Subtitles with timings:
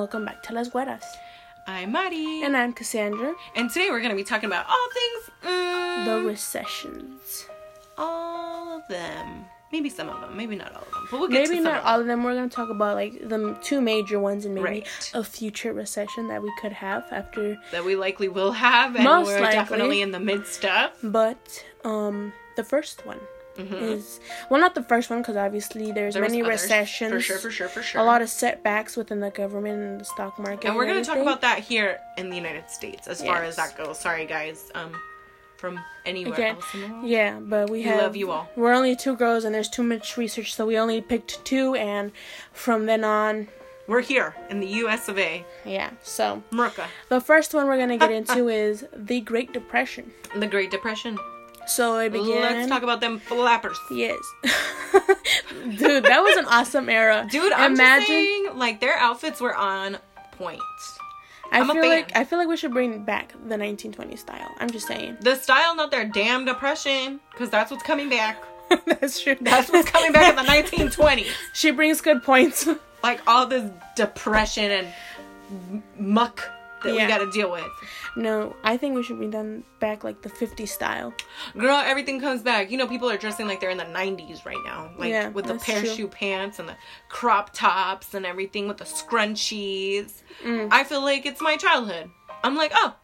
[0.00, 1.04] welcome back to Las Güeras.
[1.66, 2.42] I'm Mari.
[2.42, 3.34] And I'm Cassandra.
[3.54, 5.30] And today we're going to be talking about all things.
[5.44, 7.44] Mm, The recessions.
[7.98, 9.44] all of them.
[9.70, 10.34] Maybe some of them.
[10.38, 11.06] Maybe not all of them.
[11.10, 12.24] But we'll get Maybe to not all of them.
[12.24, 15.10] We're going to talk about like the two major ones and maybe Right.
[15.12, 17.58] a future recession that we could have after.
[17.70, 19.54] that we likely will have, and Most we're likely.
[19.56, 20.92] definitely in the midst of.
[21.02, 23.20] But um, the first one
[23.56, 23.74] Mm-hmm.
[23.74, 27.12] is well, not the first one because obviously there's There many others, recessions.
[27.12, 28.00] For sure, for sure, for sure.
[28.00, 30.66] A lot of setbacks within the government and the stock market.
[30.68, 33.56] and we're going to talk about that here in the United States as far as
[33.56, 33.98] that goes.
[33.98, 34.70] Sorry, guys.
[34.74, 34.92] Um,
[35.58, 37.06] from anywhere Again, else in the world.
[37.06, 38.00] Yeah, but we We have.
[38.00, 38.48] love you all.
[38.56, 42.12] We're only two girls, and there's too much research, so we only picked two, and
[42.54, 43.48] from then on,
[43.86, 45.08] We're here in the U.S.
[45.10, 45.44] of A.
[45.66, 45.90] yeah.
[46.02, 46.86] So America.
[47.10, 50.12] the first one we're gonna get into is the Great Depression.
[50.34, 51.18] The Great Depression.
[51.70, 52.40] So it began.
[52.42, 53.78] Let's talk about them flappers.
[53.90, 58.00] Yes, dude, that was an awesome era, Dude, I'm Imagine.
[58.00, 59.98] just saying, like, their outfits were on
[60.32, 60.60] point.
[61.52, 64.50] I I'm feel like I feel like we should bring back the 1920s style.
[64.58, 65.18] I'm just saying.
[65.20, 68.42] The style, not their damn depression, because that's what's coming back.
[68.86, 69.36] That's true.
[69.40, 70.42] That's what's coming back in the
[70.88, 71.26] 1920s.
[71.54, 72.68] she brings good points.
[73.02, 74.70] Like, all this depression
[75.50, 76.48] and muck
[76.82, 77.06] that Yeah.
[77.06, 77.64] we gotta deal with.
[78.16, 81.12] no, I think we should bring them back like the 50s style.
[81.56, 82.70] Girl, everything comes back.
[82.70, 84.90] You know, people are dressing like they're in the 90s right now.
[84.98, 86.08] Like, Yeah, with the parachute true.
[86.08, 86.76] pants and the
[87.08, 90.22] crop tops and everything with the scrunchies.
[90.44, 90.68] Mm.
[90.70, 92.10] I feel like it's my childhood.
[92.42, 92.94] I'm like, oh,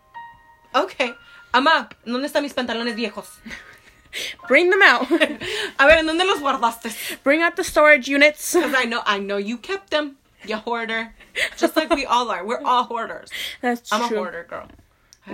[0.75, 1.13] okay.
[1.55, 3.29] Ama, ¿dónde están mis pantalones viejos?
[4.49, 5.03] Bring them out.
[5.79, 6.91] A ver, ¿en dónde los guardaste?
[7.23, 8.55] bring out the storage units.
[8.55, 10.17] Because I know, I know you kept them,
[10.47, 11.13] you hoarder.
[11.57, 12.45] Just like we all are.
[12.45, 13.31] We're all hoarders.
[13.61, 13.99] That's true.
[13.99, 14.69] I'm a hoarder, girl.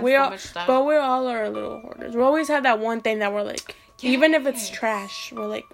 [0.01, 2.15] We so all, much but we all are little hoarders.
[2.15, 5.65] We always have that one thing that we're like, even if it's trash, we're like,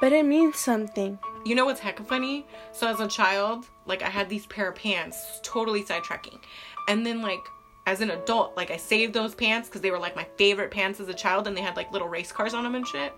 [0.00, 1.18] but it means something.
[1.44, 2.46] You know what's hecka funny?
[2.72, 6.38] So as a child, like I had these pair of pants, totally sidetracking.
[6.88, 7.40] And then like
[7.86, 11.00] as an adult, like I saved those pants because they were like my favorite pants
[11.00, 13.12] as a child and they had like little race cars on them and shit.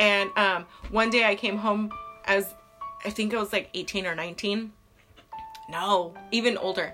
[0.00, 1.92] And um one day I came home
[2.24, 2.54] as
[3.04, 4.72] I think I was like 18 or 19.
[5.68, 6.92] No, even older.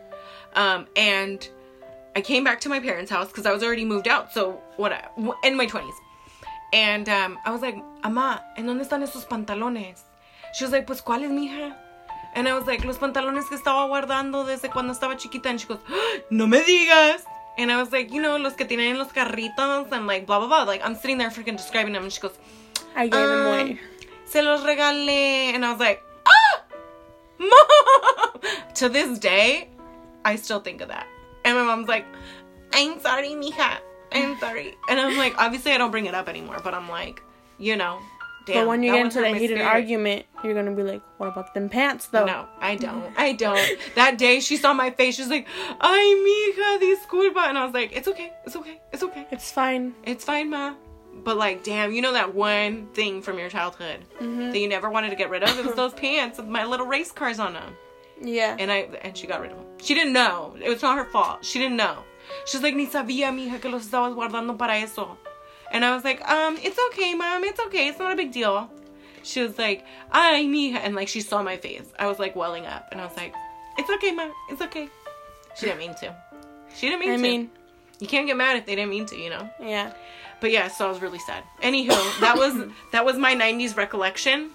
[0.54, 1.48] Um and
[2.16, 4.32] I came back to my parents' house because I was already moved out.
[4.32, 5.08] So what I,
[5.42, 5.90] in my 20s.
[6.72, 10.00] And um, I was like, Ama, ¿en dónde están esos pantalones?
[10.54, 11.74] She was like, pues, ¿cuáles, mija?
[12.34, 15.46] And I was like, los pantalones que estaba guardando desde cuando estaba chiquita.
[15.50, 17.22] And she goes, "Ah, no me digas.
[17.58, 20.38] And I was like, you know, los que tienen en los carritos and like blah,
[20.40, 20.62] blah, blah.
[20.64, 22.02] Like, I'm sitting there freaking describing them.
[22.02, 22.36] And she goes,
[22.96, 23.80] I gave them um, away.
[24.24, 25.54] se los regalé.
[25.54, 26.62] And I was like, ah,
[27.38, 27.50] mom.
[28.74, 29.68] to this day,
[30.24, 31.06] I still think of that.
[31.44, 32.06] And my mom's like,
[32.72, 33.78] I'm sorry, mija.
[34.12, 34.74] I'm sorry.
[34.88, 37.22] And I'm like, obviously, I don't bring it up anymore, but I'm like,
[37.58, 37.98] you know,
[38.46, 38.62] damn.
[38.62, 39.68] But when you get into that heated spirit.
[39.68, 42.24] argument, you're gonna be like, what about them pants though?
[42.24, 43.12] No, I don't.
[43.16, 43.78] I don't.
[43.96, 45.16] that day, she saw my face.
[45.16, 45.46] She's like,
[45.80, 47.48] ay, mija, disculpa.
[47.48, 48.32] And I was like, it's okay.
[48.46, 48.80] It's okay.
[48.92, 49.26] It's okay.
[49.30, 49.94] It's fine.
[50.04, 50.74] It's fine, ma.
[51.24, 54.50] But like, damn, you know that one thing from your childhood Mm-hmm.
[54.50, 55.58] that you never wanted to get rid of?
[55.58, 57.76] It was those pants with my little race cars on them.
[58.24, 58.56] Yeah.
[58.58, 59.66] And I and she got rid of them.
[59.78, 60.56] She didn't know.
[60.60, 61.44] It was not her fault.
[61.44, 61.98] She didn't know.
[62.46, 65.18] She's like, ni sabía, mija, que los estabas guardando para eso.
[65.70, 67.44] And I was like, um, it's okay, mom.
[67.44, 67.88] It's okay.
[67.88, 68.70] It's not a big deal.
[69.22, 70.76] She was like, ay, mija.
[70.76, 71.86] And like, she saw my face.
[71.98, 72.88] I was like welling up.
[72.92, 73.34] And I was like,
[73.76, 74.32] it's okay, mom.
[74.50, 74.88] It's okay.
[75.56, 76.16] She didn't mean to.
[76.74, 77.18] She didn't mean I to.
[77.18, 77.50] I mean,
[78.00, 79.48] you can't get mad if they didn't mean to, you know?
[79.60, 79.92] yeah.
[80.40, 81.42] But yeah, so I was really sad.
[81.62, 84.50] Anywho, that was that was my '90s recollection,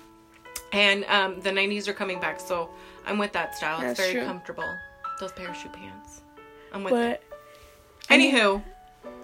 [0.72, 2.69] and um, the '90s are coming back, so
[3.09, 3.80] I'm with that style.
[3.80, 4.25] That's it's very true.
[4.25, 4.78] comfortable.
[5.20, 6.22] Those parachute pants.
[6.72, 7.22] I'm with it.
[8.08, 8.64] But Anywho,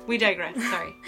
[0.08, 0.56] we digress.
[0.62, 0.94] Sorry.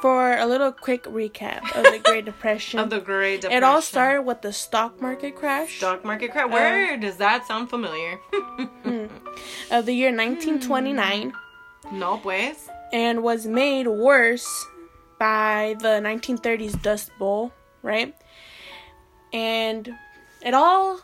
[0.00, 3.62] for a little quick recap of the Great Depression, Of the Great Depression.
[3.62, 6.50] it all started with the stock market crash Stock market crash.
[6.50, 8.18] Where does that sound familiar?
[8.80, 9.10] Mm.
[9.70, 11.32] of the year 1929
[11.84, 11.98] hmm.
[11.98, 12.68] no, pues.
[12.94, 14.48] and was made worse
[15.18, 18.14] by the 1930s Dust Bowl, right?
[19.34, 19.94] And
[20.42, 21.00] it all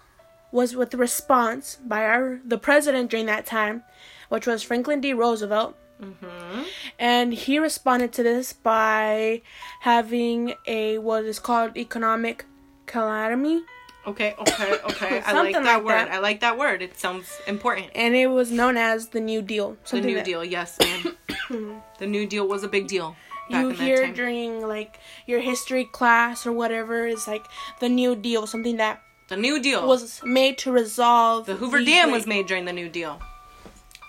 [0.52, 3.82] was with the response by our the president during that time,
[4.28, 5.12] which was Franklin D.
[5.12, 5.76] Roosevelt.
[6.00, 6.62] Mm-hmm.
[6.98, 9.42] And he responded to this by
[9.80, 12.44] having a what is called economic
[12.84, 13.62] calamity,
[14.06, 15.20] Okay, okay, okay.
[15.26, 15.90] I like that like word.
[15.90, 16.12] that.
[16.12, 16.80] I like that word.
[16.80, 17.90] It sounds important.
[17.94, 19.76] and it was known as the New Deal.
[19.90, 20.78] The New that Deal, yes,
[21.50, 21.82] ma'am.
[21.98, 23.16] the New Deal was a big deal.
[23.50, 27.44] Back you in that hear during like your history class or whatever is like
[27.80, 31.86] the New Deal, something that the New Deal was made to resolve The Hoover the
[31.86, 33.20] Dam was made during the New Deal.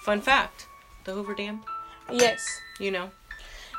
[0.04, 0.68] Fun fact:
[1.06, 1.64] the Hoover Dam.
[2.12, 2.46] Yes.
[2.80, 3.10] You know,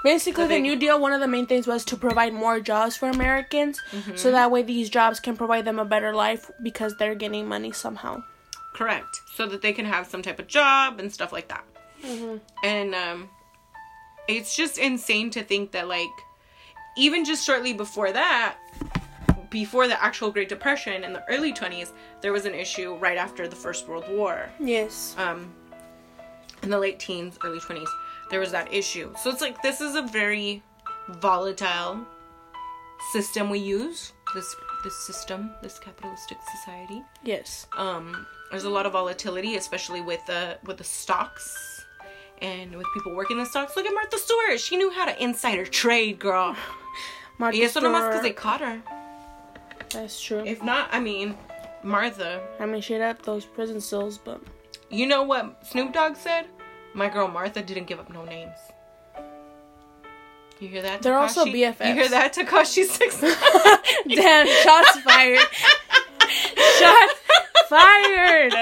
[0.05, 2.61] Basically, The the big- New Deal, one of the main things was to provide more
[2.61, 4.17] jobs for Americans, Mm-hmm.
[4.17, 7.73] so that way these jobs can provide them a better life because they're getting money
[7.73, 8.23] somehow.
[8.75, 9.21] Correct.
[9.35, 11.65] So that they can have some type of job and stuff like that.
[12.05, 12.37] Mm-hmm.
[12.65, 13.29] And um,
[14.29, 16.15] it's just insane to think that, like,
[16.97, 18.57] even just shortly before that,
[19.51, 23.49] before the actual Great Depression in the early 20s, there was an issue right after
[23.49, 24.51] the First World War.
[24.61, 25.15] Yes.
[25.19, 25.53] Um,
[26.63, 27.87] in the late teens, early 20s,
[28.31, 29.13] there was that issue.
[29.23, 30.63] So it's like this is a very
[31.09, 32.07] volatile
[33.13, 34.13] system we use.
[34.35, 37.03] This this system, this capitalistic society.
[37.23, 37.67] Yes.
[37.77, 41.87] Um, there's a lot of volatility, especially with the with the stocks
[42.41, 43.77] and with people working the stocks.
[43.77, 46.57] Look at Martha Stewart; she knew how to insider trade, girl.
[47.39, 48.83] Martha Y eso nomás because they caught her.
[49.91, 50.43] That's true.
[50.45, 51.37] If not, I mean,
[51.83, 52.41] Martha.
[52.61, 54.41] I mean, she had those prison cells, but
[54.91, 56.47] You know what Snoop Dogg said?
[56.95, 58.57] My girl Martha didn't give up no names.
[60.61, 61.03] You hear that?
[61.03, 61.77] They're also Tekashi?
[61.77, 61.89] BFFs.
[61.89, 63.21] You hear that, Tekashi Six?
[64.09, 65.47] damn, shots fired.
[66.81, 67.15] shots
[67.69, 68.53] fired.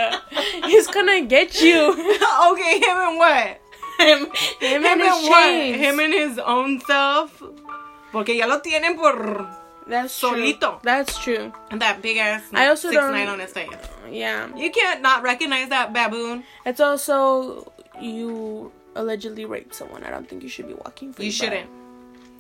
[0.64, 1.93] He's gonna get you.
[2.52, 3.61] okay, him and what?
[3.99, 4.26] Him,
[4.61, 5.55] him, and his and what?
[5.55, 7.43] Him and his own self.
[8.12, 9.49] Porque ya lo tienen por
[9.88, 10.59] That's solito.
[10.61, 10.79] true.
[10.83, 11.53] That's true.
[11.71, 13.69] And that big ass I also six don't- nine on his face.
[14.11, 14.49] Yeah.
[14.56, 16.44] You can't not recognize that baboon.
[16.65, 20.03] It's also you allegedly raped someone.
[20.05, 21.27] I don't think you should be walking free.
[21.27, 21.69] You shouldn't.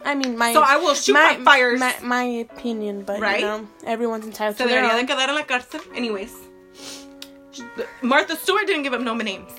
[0.04, 1.80] I mean, my So I will shoot my fires.
[1.80, 3.40] My, my opinion, but Right?
[3.40, 5.06] you know, everyone's entitled Se to their own.
[5.06, 5.80] quedar en la cárcel.
[5.96, 6.32] Anyways.
[8.02, 9.50] Martha Stewart didn't give up no names.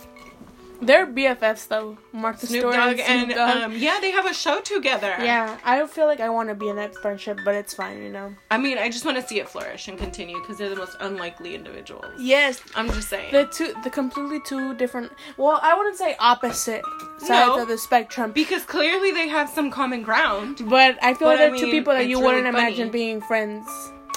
[0.82, 1.98] They're BFFs though.
[2.12, 3.58] Martha Snoop Stewart Dogg and and Snoop Dogg.
[3.64, 5.16] um, yeah, they have a show together.
[5.20, 8.02] yeah, I don't feel like I want to be in that friendship, but it's fine,
[8.04, 8.34] you know.
[8.52, 10.96] I mean, I just want to see it flourish and continue because they're the most
[11.00, 12.06] unlikely individuals.
[12.20, 13.32] Yes, I'm just saying.
[13.32, 15.12] the two, the completely two different.
[15.38, 16.84] Well, I wouldn't say opposite
[17.20, 17.62] sides No.
[17.62, 20.62] of the spectrum, because clearly they have some common ground.
[20.70, 22.68] but I feel But like I they're two mean, people that you really wouldn't funny.
[22.68, 23.68] imagine being friends.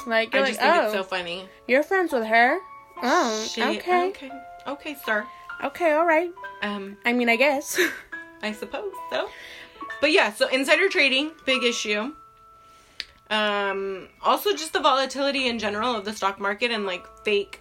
[0.06, 1.48] Like I just like, think oh, it's so funny.
[1.68, 2.58] you're friends with her.
[3.02, 3.78] Oh, Shit.
[3.78, 4.30] okay, Okay.
[4.66, 5.26] Okay, sir.
[5.64, 6.30] okay, all right.
[6.62, 7.78] Um, I mean, I guess.
[8.42, 9.28] I suppose so.
[10.00, 12.12] But yeah, so insider trading, big issue.
[13.28, 17.60] Um, also just the volatility in general of the stock market and like fake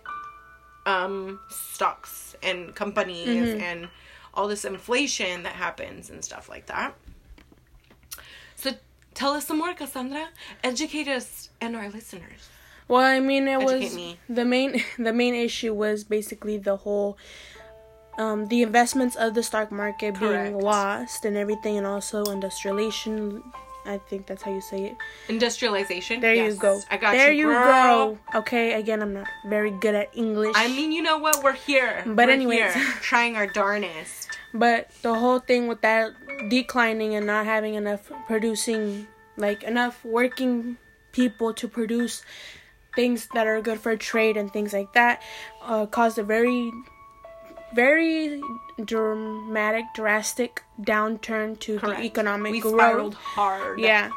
[0.86, 3.62] um stocks and companies Mhm.
[3.62, 3.90] and
[4.34, 6.96] all this inflation that happens and stuff like that.
[8.56, 8.72] So
[9.14, 10.30] tell us some more, Cassandra.
[10.64, 12.50] Educate us and our listeners.
[12.88, 14.18] Well, I mean, it Educate was me.
[14.28, 17.18] the main the main issue was basically the whole
[18.20, 20.52] um, the investments of the stock market Correct.
[20.52, 23.42] being lost and everything, and also industrialization.
[23.86, 24.98] I think that's how you say it.
[25.30, 26.20] Industrialization.
[26.20, 26.82] There you go.
[26.92, 27.48] I got there you.
[27.48, 28.20] you girl.
[28.34, 28.40] go.
[28.40, 30.54] Okay, again, I'm not very good at English.
[30.56, 31.42] I mean, you know what?
[31.44, 32.04] We're here.
[32.06, 32.74] But We're anyways.
[32.74, 34.28] here, trying our darnest.
[34.54, 36.12] But the whole thing with that
[36.50, 39.08] declining and not having enough producing,
[39.38, 40.78] like enough working
[41.14, 42.22] people to produce
[42.96, 45.22] things that are good for trade and things like that,
[45.64, 46.70] uh, caused a very,
[47.74, 48.42] very
[48.84, 52.00] dramatic, drastic downturn to Correct.
[52.00, 52.76] the economic we growth.
[52.76, 53.80] spiraled hard.
[53.80, 54.10] Yeah.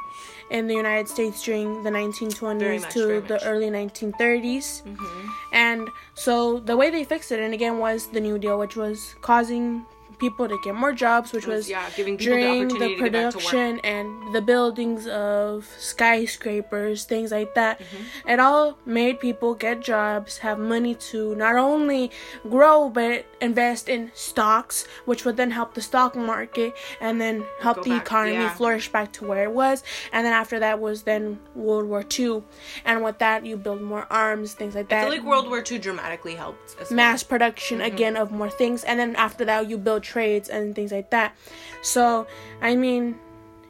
[0.50, 4.82] In the United States during the 1920s much, to the early 1930s.
[4.82, 8.76] hmm And so the way they fixed it, and again, was the New Deal, which
[8.76, 9.86] was causing
[10.22, 14.06] people to get more jobs, which was yeah, giving the during the to production and
[14.34, 17.80] the buildings of skyscrapers, things like that.
[17.80, 18.28] Mm-hmm.
[18.32, 22.10] It all made people get jobs, have money to not only
[22.48, 27.78] grow but invest in stocks, which would then help the stock market and then help
[27.78, 28.54] Go the back, economy yeah.
[28.54, 29.82] flourish back to where it was.
[30.12, 32.42] And then after that was then World War II,
[32.84, 35.62] and with that you build more arms, things like I that feel like World War
[35.68, 36.76] II dramatically helped.
[36.78, 36.92] Well.
[37.02, 37.94] mass production Mm-hmm.
[37.94, 41.34] again of more things and then after that you build trades and things like that.
[41.82, 42.26] So
[42.60, 43.16] i mean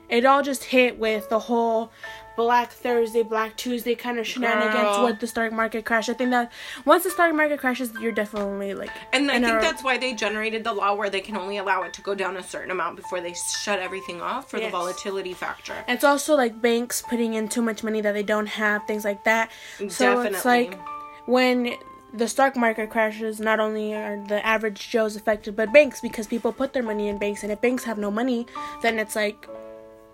[0.08, 1.90] it all just hit with the whole
[2.37, 5.04] black thursday black tuesday kind of shenanigans Girl.
[5.04, 6.08] with the stock market crash.
[6.08, 6.50] I think that
[6.84, 10.12] once the stock market crashes you're definitely like And I think a- that's why they
[10.14, 12.96] generated the law where they can only allow it to go down a certain amount
[12.96, 13.34] before they
[13.64, 15.75] shut everything off for the volatility factor.
[15.88, 19.25] it's also like banks putting in too much money that they don't have things like
[19.25, 19.50] that.
[19.88, 20.78] So it's like
[21.26, 21.75] when
[22.14, 26.52] the stock market crashes, not only are the average Joes affected, but banks because people
[26.52, 28.47] put their money in banks, and if banks have no money,
[28.83, 29.49] then it's like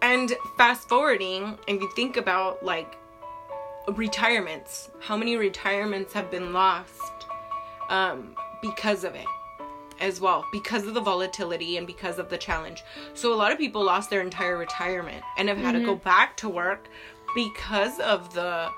[0.00, 2.96] And fast forwarding, and you think about like
[3.88, 7.26] retirements, how many retirements have been lost
[7.88, 9.26] um, because of it
[10.00, 12.84] as well, because of the volatility and because of the challenge.
[13.14, 16.36] So a lot of people lost their entire retirement and have had to go back
[16.38, 16.86] to work
[17.34, 18.68] because of the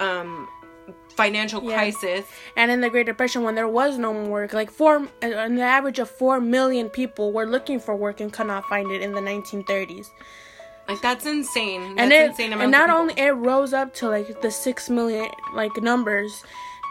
[0.00, 0.48] um,
[1.16, 1.76] financial Yeah.
[1.76, 2.24] crisis.
[2.56, 6.10] and in the Great Depression when there was no work, like four, an average of
[6.10, 10.10] four million people were looking for work and could not find it in the 1930s,
[10.88, 11.80] Like that's insane.
[11.96, 15.26] That's and it insane and not only it rose up to like the six million
[15.54, 16.44] like numbers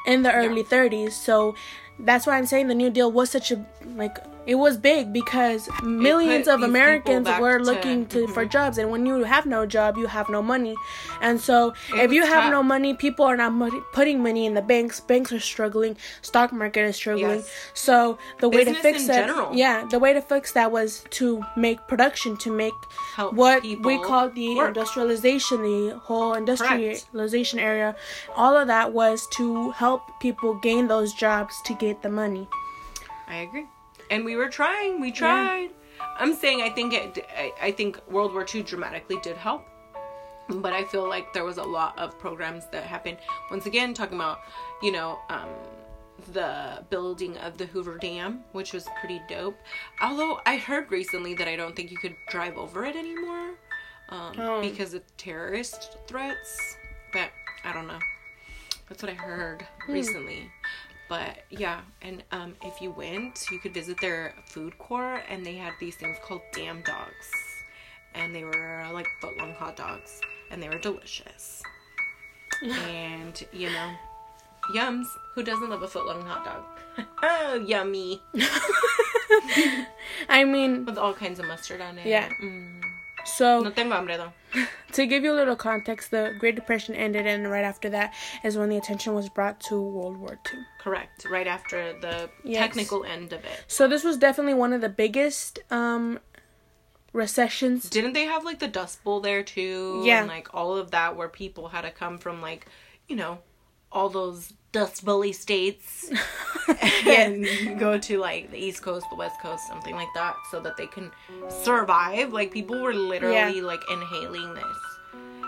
[0.05, 1.13] in the early 30s.
[1.13, 1.55] So
[1.99, 5.67] that's why I'm saying the New Deal was such a like it was big because
[5.83, 8.51] millions of Americans were to- looking to for mm-hmm.
[8.51, 10.75] jobs, and when you have no job, you have no money,
[11.21, 14.53] and so if was you have no money, people are not money, putting money in
[14.53, 14.99] the banks.
[14.99, 15.97] Banks are struggling.
[16.21, 17.37] Stock market is struggling.
[17.37, 17.51] Yes.
[17.73, 19.55] So the way to fix that, general.
[19.55, 22.73] yeah, the way to fix that was to make production, to make
[23.15, 24.67] Help what we call the work.
[24.67, 27.95] industrialization, the whole industrialization area.
[28.35, 32.47] All of that was to help people gain those jobs to get the money.
[33.27, 33.65] I agree.
[34.11, 35.01] And we were trying.
[35.01, 35.69] We tried.
[36.17, 37.25] I'm saying I think it.
[37.35, 39.65] I, I think World War II dramatically did help,
[40.49, 43.17] but I feel like there was a lot of programs that happened.
[43.49, 44.39] Once again, talking about
[44.83, 45.49] you know um,
[46.33, 49.57] the building of the Hoover Dam, which was pretty dope.
[50.01, 53.51] Although I heard recently that I don't think you could drive over it anymore
[54.09, 54.61] um, Oh.
[54.61, 56.77] because of terrorist threats.
[57.13, 57.29] But
[57.63, 57.99] I don't know.
[58.89, 60.51] That's what I heard recently.
[61.07, 65.55] But yeah, and um, if you went, you could visit their food court, and they
[65.55, 67.31] had these things called damn dogs,
[68.15, 70.19] and they were like foot long hot dogs,
[70.51, 71.61] and they were delicious.
[72.63, 73.91] and you know,
[74.73, 75.05] yums.
[75.35, 76.63] Who doesn't love a foot long hot dog?
[77.23, 78.21] oh, yummy
[80.29, 82.07] I mean, with all kinds of mustard on it.
[82.07, 82.29] Yeah.
[82.41, 82.81] Mm.
[83.25, 84.33] so No tengo hambre though.
[84.95, 88.57] to give you a little context, the Great Depression ended, and right after that is
[88.57, 90.59] when the attention was brought to World War II.
[90.79, 91.25] Correct.
[91.29, 92.59] Right after the Yes.
[92.61, 93.63] technical end of it.
[93.67, 96.19] So this was definitely one of the biggest um,
[97.13, 97.89] recessions.
[97.89, 100.01] Didn't they have like the Dust Bowl there too?
[100.05, 100.19] Yeah.
[100.19, 102.67] And like all of that where people had to come from like,
[103.07, 103.39] you know,
[103.91, 106.11] all those Dust bully states
[107.07, 110.75] and go to like the East Coast, the West Coast, something like that, so that
[110.75, 111.11] they can
[111.49, 112.33] survive.
[112.33, 113.63] Like people were literally Yeah.
[113.63, 114.77] like inhaling this.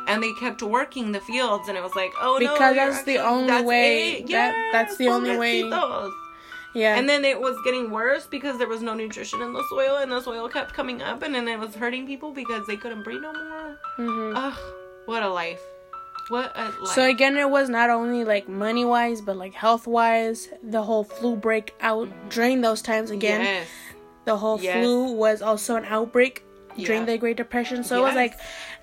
[0.08, 3.04] And they kept working the fields, and it was like, oh no, Because you're that's
[3.04, 4.28] the only that's way- it.
[4.30, 6.12] that- that's the only way- pobrecitos.
[6.74, 6.96] Yeah.
[6.98, 10.10] And then it was getting worse because there was no nutrition in the soil, and
[10.12, 13.22] the soil kept coming up, and then it was hurting people because they couldn't breathe
[13.22, 13.78] no more.
[13.98, 14.34] Mhm.
[14.36, 14.58] Ugh,
[15.08, 15.60] what a life!
[16.30, 16.94] What a life!
[16.94, 20.50] So again, it was not only like money wise, but like health wise.
[20.64, 23.42] The whole flu break out during those times again.
[23.42, 23.68] yes,
[24.26, 24.84] The whole Yes.
[24.84, 26.44] flu was also an outbreak
[26.76, 27.06] during Yeah.
[27.14, 27.84] the Great Depression.
[27.84, 28.34] So it was like,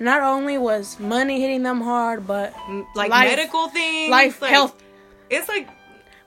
[0.00, 2.54] not only was money hitting them hard, but
[2.96, 3.28] like Life.
[3.28, 4.74] medical things, life, like, health,
[5.30, 5.68] It's like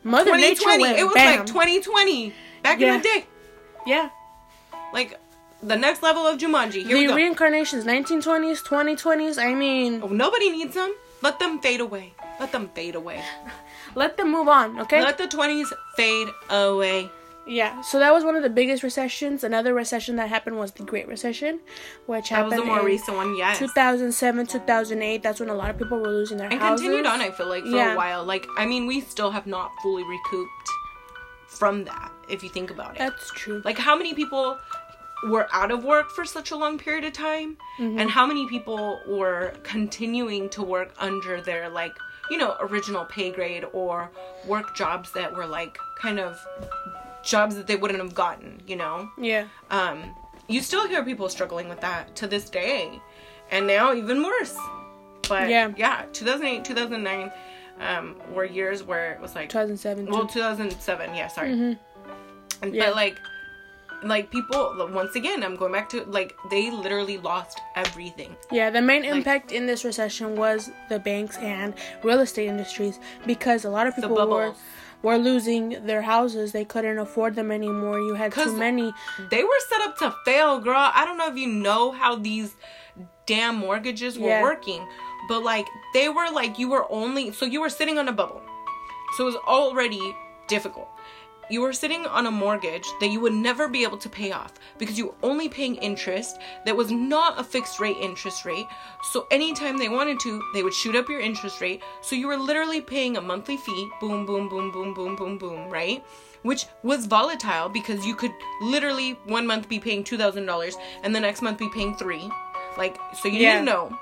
[0.04, 0.82] Mother Nature 2020.
[0.84, 1.38] went It was bam.
[1.40, 2.34] like 2020
[2.64, 2.94] back Yeah.
[2.96, 3.26] in the day.
[3.88, 4.10] yeah.
[4.94, 5.20] Like
[5.64, 6.86] the next level of Jumanji.
[6.86, 9.38] Here we the reincarnations, 1920s, 2020s.
[9.40, 10.94] I mean, Oh, nobody needs them.
[11.22, 12.14] Let them fade away.
[12.40, 13.24] Let them fade away.
[13.96, 15.02] let them move on, okay?
[15.02, 17.10] Let the 20s fade away.
[17.48, 17.82] yeah.
[17.82, 19.44] So that was one of the biggest recessions.
[19.44, 21.60] Another recession that happened was the Great Recession,
[22.06, 23.58] which That was happened the more in recent one, yes.
[23.58, 25.24] 2007, 2008.
[25.24, 26.84] That's when a lot of people were losing their and houses.
[26.86, 27.94] continued on i feel like for Yeah.
[27.94, 30.70] a while like i mean we still have not fully recouped
[31.48, 33.62] from that if you think about it That's true.
[33.66, 34.58] like how many people
[35.26, 38.00] were out of work for such a long period of time Mm-hmm.
[38.00, 41.94] and how many people were continuing to work under their like
[42.32, 44.10] you know original pay grade or
[44.48, 46.40] work jobs that were like kind of
[47.24, 49.46] jobs that they wouldn't have gotten you know yeah.
[49.70, 50.16] um
[50.48, 53.00] you still hear people struggling with that to this day
[53.52, 54.58] and now even worse
[55.30, 55.72] but Yeah.
[55.78, 57.32] yeah 2008 2009
[57.80, 60.06] um were years where it was like 2007.
[60.08, 61.78] well 2007 yeah sorry And-
[62.62, 62.74] Mm-hmm.
[62.74, 62.86] Yeah.
[62.88, 63.20] but like
[64.04, 68.82] like people once again i'm going back to like they literally lost everything Yeah, the
[68.82, 71.74] main impact in this recession was the banks and
[72.04, 74.54] real estate industries because a lot of people were
[75.04, 76.52] were losing their houses.
[76.54, 78.00] They couldn't afford them anymore.
[78.00, 78.92] You had too many.
[79.30, 82.56] they were set up to fail girl i don't know if you know how these
[83.26, 84.42] damn mortgages were Yeah.
[84.44, 84.82] working
[85.30, 88.42] but like they were like you were only so you were sitting on a bubble
[89.16, 90.16] so it was already
[90.48, 90.88] difficult
[91.50, 94.54] you were sitting on a mortgage that you would never be able to pay off
[94.78, 98.68] because you were only paying interest that was not a fixed rate interest rate.
[99.12, 101.82] So anytime they wanted to, they would shoot up your interest rate.
[102.02, 105.70] So you were literally paying a monthly fee, boom, boom, boom, boom, boom, boom, boom,
[105.70, 106.04] right?
[106.44, 111.16] Which was volatile because you could literally one month be paying two thousand dollars and
[111.16, 112.30] the next month be paying three.
[112.78, 113.54] Like so you Yeah.
[113.54, 113.98] didn't know.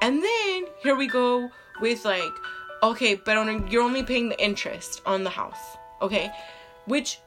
[0.00, 1.48] And then here we go
[1.80, 2.32] with like,
[2.82, 6.30] okay, but on, you're only paying the interest on the house, okay?
[6.86, 7.18] Which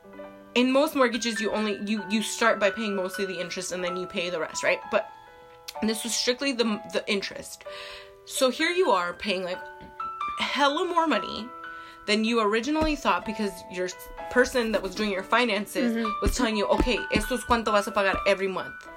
[0.55, 3.97] in most mortgages you only you you start by paying mostly the interest and then
[3.97, 4.79] you pay the rest, right?
[4.91, 5.09] But
[5.81, 7.63] this was strictly the the interest.
[8.25, 9.59] So here you are paying like
[10.39, 11.47] hella more money
[12.07, 13.89] than you originally thought because your
[14.31, 16.11] person that was doing your finances mm-hmm.
[16.21, 18.87] was telling you, okay, esto es cuánto vas a pagar every month.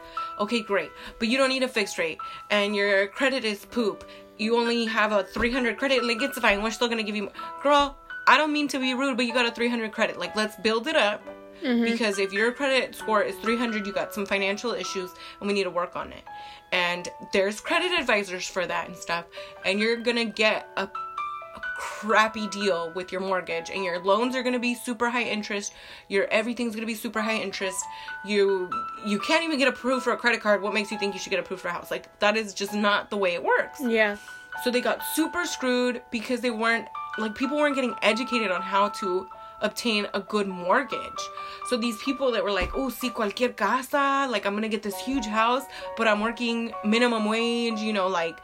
[0.40, 0.90] Okay, great.
[1.18, 2.18] But you don't need a fixed rate
[2.50, 4.04] and your credit is poop.
[4.38, 6.62] You only have a 300 credit, like it's fine.
[6.62, 7.30] We're still gonna give you,
[7.62, 7.96] girl.
[8.28, 10.18] I don't mean to be rude, but you got a 300 credit.
[10.18, 11.22] Like, let's build it up.
[11.62, 11.82] Mm-hmm.
[11.82, 15.64] Because if your credit score is 300, you got some financial issues and we need
[15.64, 16.22] to work on it.
[16.70, 19.24] And there's credit advisors for that and stuff.
[19.64, 24.44] And you're gonna get a, a crappy deal with your mortgage and your loans are
[24.44, 25.72] gonna be super high interest.
[26.08, 27.84] Your everything's gonna be super high interest.
[28.24, 28.70] You
[29.04, 30.62] you can't even get approved for a credit card.
[30.62, 31.90] What makes you think you should get approved for a house?
[31.90, 33.80] Like that is just not the way it works.
[33.80, 34.16] Yeah.
[34.62, 36.86] So they got super screwed because they weren't
[37.18, 39.28] like people weren't getting educated on how to
[39.60, 41.20] obtain a good mortgage.
[41.66, 44.98] So these people that were like, "Oh, si cualquier casa, like I'm to get this
[44.98, 45.64] huge house,
[45.96, 48.38] but I'm working minimum wage, you know, like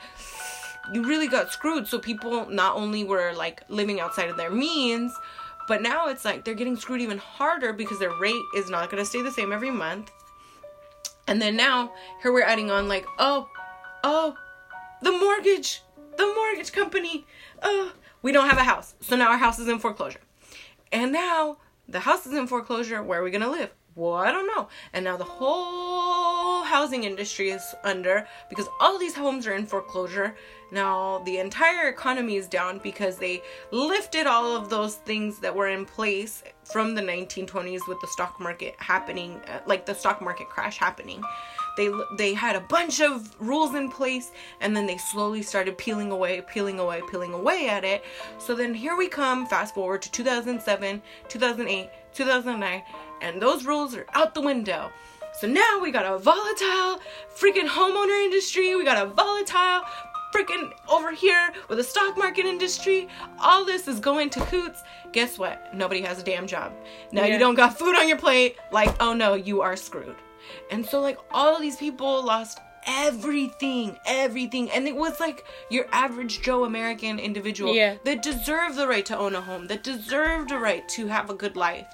[0.92, 5.12] you really got screwed." So people not only were like living outside of their means,
[5.68, 9.04] but now it's like they're getting screwed even harder because their rate is not to
[9.04, 10.10] stay the same every month.
[11.26, 13.48] And then now here we're adding on like, "Oh,
[14.02, 14.36] oh,
[15.00, 15.82] the mortgage,
[16.16, 17.26] the mortgage company.
[17.62, 17.90] Uh,
[18.24, 18.94] we don't have a house.
[19.00, 20.22] So now our house is in foreclosure.
[20.90, 23.02] And now the house is in foreclosure.
[23.02, 23.70] Where are we going to live?
[23.94, 24.68] Well, I don't know.
[24.94, 30.34] And now the whole housing industry is under because all these homes are in foreclosure.
[30.72, 35.68] Now the entire economy is down because they lifted all of those things that were
[35.68, 40.48] in place from the 1920s with the stock market happening, uh, like the stock market
[40.48, 41.22] crash happening
[41.76, 46.10] they they had a bunch of rules in place and then they slowly started peeling
[46.10, 48.04] away peeling away peeling away at it.
[48.38, 52.82] So then here we come fast forward to 2007 2008 2009
[53.22, 54.90] and those rules are out the window.
[55.40, 57.00] So now we got a volatile
[57.36, 58.74] freaking homeowner industry.
[58.76, 59.82] We got a volatile
[60.32, 63.08] freaking over here with the stock market industry.
[63.40, 65.72] All this is going to hoots guess what?
[65.74, 66.72] Nobody has a damn job.
[67.12, 67.34] Now Yeah.
[67.34, 68.56] you don't got food on your plate.
[68.70, 70.16] Like oh no you are screwed
[70.70, 74.70] and so like all of these people lost everything, everything.
[74.70, 77.96] And it was like your average Joe American individual Yeah.
[78.04, 81.34] that deserved the right to own a home, that deserved the right to have a
[81.34, 81.86] good life.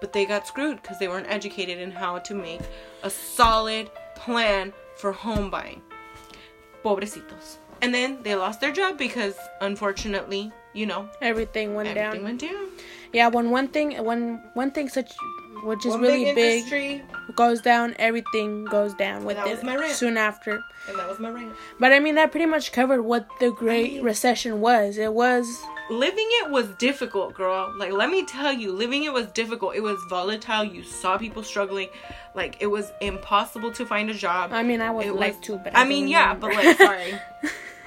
[0.00, 2.60] But they got screwed because they weren't educated in how to make
[3.02, 5.82] a solid plan for home buying.
[6.84, 7.56] Pobrecitos.
[7.82, 12.24] And then they lost their job because unfortunately, you know, Everything went everything down.
[12.24, 12.68] went down.
[13.12, 15.12] Yeah, when one thing, when one thing such,
[15.64, 17.02] which is One really big big,
[17.34, 19.92] goes down, everything goes down with it was my rant.
[19.92, 20.62] soon after.
[20.88, 21.52] and that was my rant.
[21.80, 24.98] But I mean, that pretty much covered what the Great Recession was.
[24.98, 25.46] It was,
[25.90, 27.72] living it was difficult, girl.
[27.78, 29.74] Like, let me tell you, living it was difficult.
[29.74, 30.64] It was volatile.
[30.64, 31.88] You saw people struggling.
[32.34, 34.52] Like, it was impossible to find a job.
[34.52, 36.48] I mean, I was It alive was- too, but I mean, yeah, remember.
[36.48, 37.14] but like, sorry.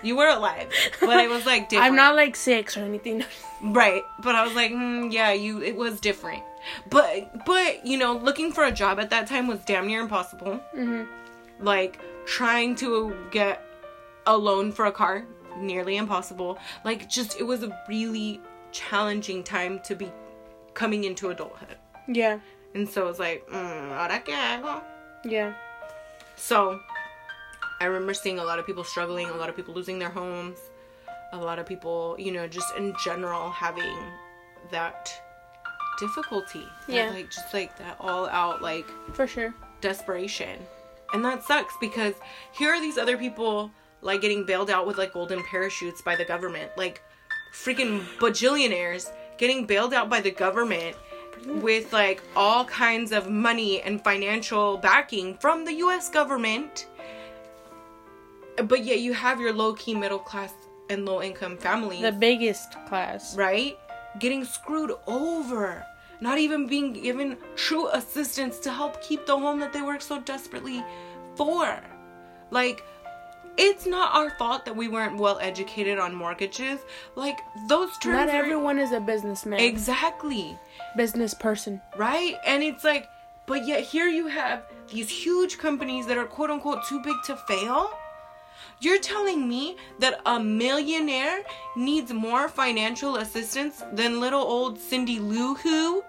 [0.04, 0.70] You were alive,
[1.02, 1.88] but it was like different.
[1.90, 3.26] I'm not like six or anything.
[3.64, 5.60] right, but I was like, mm, yeah, you.
[5.64, 6.44] It was different,
[6.90, 10.56] but but you know, looking for a job at that time was damn near impossible.
[10.74, 11.04] hmm
[11.60, 13.62] Like trying to get
[14.26, 15.26] a loan for a car,
[15.58, 16.58] nearly impossible.
[16.84, 20.12] Like just it was a really challenging time to be
[20.74, 21.78] coming into adulthood.
[22.08, 22.40] Yeah,
[22.76, 24.82] And so it was like, mm, ahora qué hago?
[25.26, 25.54] yeah,
[26.36, 26.80] So
[27.82, 30.60] I remember seeing a lot of people struggling, a lot of people losing their homes,
[31.34, 33.98] a lot of people, you know, just in general having
[34.72, 35.12] that
[35.98, 36.66] difficulty.
[36.88, 37.10] that, Yeah.
[37.10, 39.54] like just like that all out like for sure.
[39.82, 40.60] desperation.
[41.14, 42.14] And that sucks because
[42.52, 46.26] here are these other people like getting bailed out with like golden parachutes by the
[46.26, 46.72] government.
[46.78, 47.02] Like
[47.54, 50.96] freaking bajillionaires getting bailed out by the government
[51.46, 56.88] with like all kinds of money and financial backing from the US government.
[58.64, 60.54] But yet you have your low key middle class
[60.90, 63.36] and low income families The biggest class.
[63.38, 63.78] right?
[64.20, 65.86] Getting screwed over.
[66.20, 70.20] Not even being given true assistance to help keep the home that they work so
[70.20, 70.84] desperately
[71.36, 71.80] for.
[72.50, 72.84] Like,
[73.58, 76.80] it's not our fault that we weren't well educated on mortgages.
[77.16, 80.58] Like, those terms Not are- everyone is a businessman, Exactly.
[80.96, 81.82] business person.
[81.96, 82.36] Right?
[82.46, 83.08] And it's like,
[83.46, 87.36] but yet here you have these huge companies that are quote unquote too big to
[87.36, 87.92] fail.
[88.80, 91.40] You're telling me that a millionaire
[91.76, 96.04] needs more financial assistance than little old Cindy Lou Who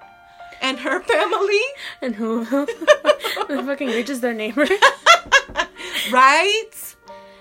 [0.60, 1.60] and her family?
[2.02, 2.44] And who?
[2.44, 4.66] the fucking rich is their neighbor.
[6.10, 6.70] right?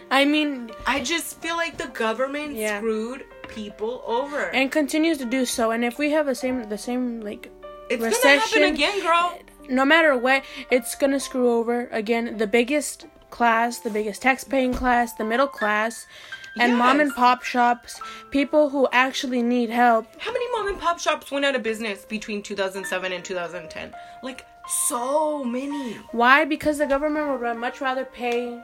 [0.09, 2.77] I mean, I just feel like the government Yeah.
[2.79, 4.43] screwed people over.
[4.53, 5.71] and continues to do so.
[5.71, 7.51] And if we have the same, the same like,
[7.89, 9.39] it's gonna happen recession- again, girl.
[9.69, 15.13] no matter what, it's gonna screw over again the biggest class, the biggest tax-paying class,
[15.13, 16.05] the middle class,
[16.59, 17.99] and mom and pop shops,
[18.31, 20.07] people who actually need help.
[20.19, 23.93] How many mom and pop shops went out of business between 2007 and 2010?
[24.23, 24.45] Like,
[24.87, 25.93] so many.
[26.11, 26.45] Why?
[26.45, 28.59] Because the government would much rather pay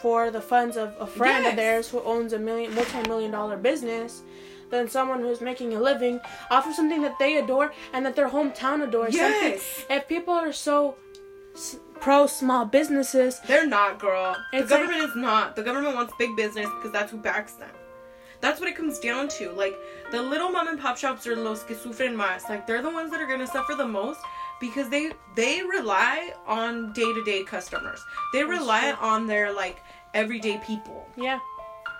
[0.00, 1.52] for the funds of a friend Yes.
[1.52, 4.22] of theirs who owns a million, multi-million dollar business
[4.70, 8.28] than someone who's making a living off of something that they adore and that their
[8.30, 9.16] hometown adores.
[9.16, 9.84] Something- Yes.
[9.88, 10.96] If people are so
[11.54, 14.36] s- pro small businesses, They're not, girl.
[14.52, 15.56] It's the government is not.
[15.56, 17.70] The government wants big business because that's who backs them.
[18.40, 19.50] That's what it comes down to.
[19.52, 19.74] Like
[20.10, 22.48] the little mom and pop shops are los que sufren más.
[22.48, 24.20] Like they're the ones that are gonna suffer the most
[24.60, 28.04] because they they rely on day to day customers.
[28.34, 29.78] They rely on their like
[30.12, 31.08] everyday people.
[31.16, 31.38] yeah.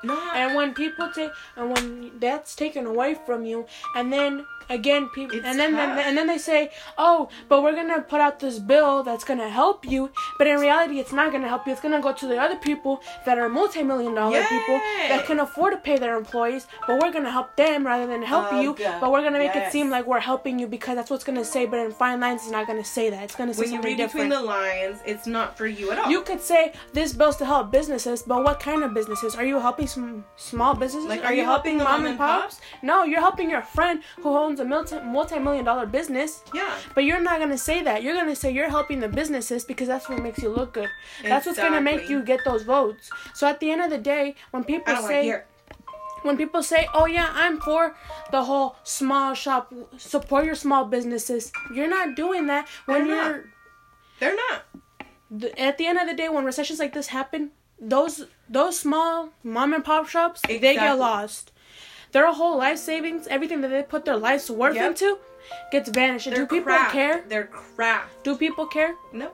[0.04, 5.10] Not And when people take, and when that's taken away from you, and then again,
[5.14, 9.02] people, and then, and then they say, "Oh, but we're gonna put out this bill
[9.02, 11.72] that's gonna help you," but in reality, it's not gonna help you.
[11.72, 15.72] It's gonna go to the other people that are multi-million dollar people that can afford
[15.74, 18.74] to pay their employees, but we're gonna help them rather than help Oh, you.
[18.74, 19.00] God.
[19.00, 21.66] But we're gonna make it seem like we're helping you because that's what's gonna say.
[21.66, 23.22] But in fine lines, it's not gonna say that.
[23.22, 24.30] It's gonna say when you something read different.
[24.30, 26.10] between the lines, it's not for you at all.
[26.10, 29.34] You could say this bill's to help businesses, but what kind of businesses?
[29.36, 31.08] Are you helping some small businesses?
[31.08, 32.60] Like, are, you helping, mom and pops?
[32.82, 36.42] No, you're helping your friend who owns a multi multi-million dollar business.
[36.52, 36.74] yeah.
[36.94, 38.02] But you're not gonna say that.
[38.02, 40.90] You're gonna say you're helping the businesses because that's what makes you look good.
[41.22, 43.10] That's what's gonna make you get those votes.
[43.34, 45.42] So at the end of the day, when people don't want to say
[46.24, 47.94] when people say, "Oh yeah, I'm for
[48.30, 53.26] the whole small shop, support your small businesses," you're not doing that when They're not.
[53.30, 53.44] you're
[54.20, 54.62] They're not.
[55.30, 59.30] the, at the end of the day, when recessions like this happen, those those small
[59.42, 61.52] mom and pop shops they get lost.
[62.12, 64.86] Their whole life savings, everything that they put their life's worth Yep.
[64.90, 65.18] into,
[65.72, 66.30] gets vanished.
[66.30, 66.92] Do people craft.
[66.92, 67.24] care?
[67.28, 68.22] They're craft.
[68.22, 68.94] Do people care?
[69.12, 69.32] No.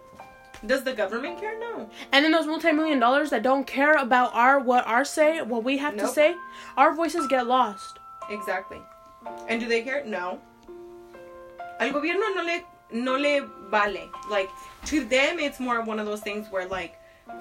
[0.65, 1.59] Does the government care?
[1.59, 1.91] No.
[2.13, 5.77] And then those multi-million dollars that don't care about our what our say, what we
[5.79, 6.15] have to Nope.
[6.15, 6.35] say,
[6.77, 7.99] our voices get lost.
[8.31, 8.81] Exactly.
[9.49, 10.05] And do they care?
[10.05, 10.41] No.
[11.81, 12.61] Al gobierno no le
[12.93, 14.09] no le vale.
[14.31, 14.49] Like
[14.87, 16.99] to them it's more one of those things where like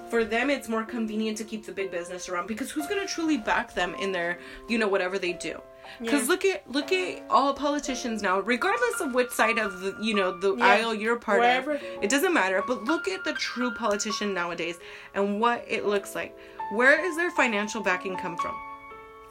[0.09, 3.07] for them it's more convenient to keep the big business around because who's going to
[3.13, 5.61] truly back them in their you know whatever they do.
[5.99, 6.27] Cuz Yeah.
[6.27, 10.31] look at look at all politicians now regardless of which side of the you know
[10.37, 10.65] the Yeah.
[10.67, 11.83] aisle you're part Wherever- of.
[12.01, 14.77] It doesn't matter, but look at the true politician nowadays
[15.15, 16.37] and what it looks like.
[16.71, 18.55] Where is their financial backing come from?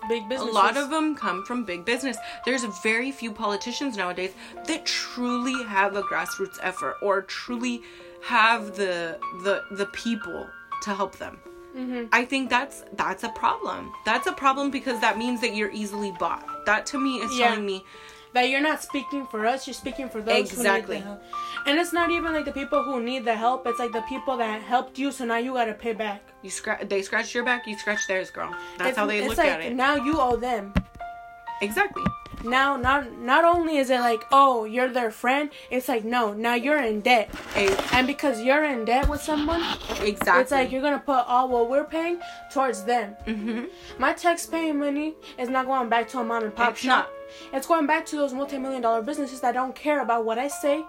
[0.09, 2.17] Big business A lot of them come from big business.
[2.45, 4.33] There's very few politicians nowadays
[4.67, 7.83] that truly have a grassroots effort or truly
[8.23, 10.47] have the the the people
[10.83, 11.39] to help them.
[11.77, 12.07] Mm-hmm.
[12.13, 13.93] I think that's that's a problem.
[14.05, 16.45] That's a problem because that means that you're easily bought.
[16.67, 17.49] That to me is Yeah.
[17.49, 17.85] telling me
[18.35, 20.99] that you're not speaking for us, you're speaking for those Exactly.
[20.99, 21.23] who need the help.
[21.67, 24.37] And it's not even like the people who need the help, it's like the people
[24.37, 26.23] that helped you, so now you gotta pay back.
[26.43, 28.51] you scratch they scratch your back, you scratch theirs, girl.
[28.77, 29.75] That's It's- how they look like, at it.
[29.75, 30.75] Now you owe them.
[31.63, 32.05] exactly.
[32.45, 35.51] Now, not not only is it like, oh, you're their friend.
[35.71, 39.63] It's like, no, now you're in debt, E- and because you're in debt with someone,
[40.03, 40.43] Exactly.
[40.43, 42.21] it's like you're gonna put all what we're paying
[42.53, 43.17] towards them.
[43.25, 43.65] hmm
[43.99, 47.11] My tax paying money is not going back to a mom and pop It's shop.
[47.53, 50.85] It's going back to those multi-million dollar businesses that don't care about what I say,